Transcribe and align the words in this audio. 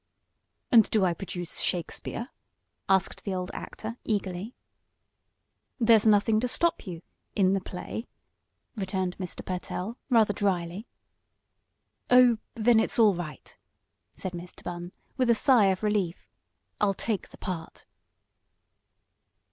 "And 0.71 0.89
do 0.89 1.05
I 1.05 1.13
produce 1.13 1.59
Shakespeare?" 1.59 2.29
asked 2.89 3.23
the 3.23 3.35
old 3.35 3.51
actor, 3.53 3.97
eagerly. 4.03 4.55
"There's 5.79 6.07
nothing 6.07 6.39
to 6.39 6.47
stop 6.47 6.87
you 6.87 7.03
in 7.35 7.53
the 7.53 7.61
play," 7.61 8.07
returned 8.75 9.15
Mr. 9.19 9.45
Pertell, 9.45 9.97
rather 10.09 10.33
drily. 10.33 10.87
"Oh, 12.09 12.39
then 12.55 12.79
it's 12.79 12.97
all 12.97 13.13
right," 13.13 13.55
said 14.15 14.31
Mr. 14.31 14.63
Bunn, 14.63 14.91
with 15.17 15.29
a 15.29 15.35
sigh 15.35 15.65
of 15.67 15.83
relief. 15.83 16.27
"I'll 16.79 16.95
take 16.95 17.29
the 17.29 17.37
part." 17.37 17.85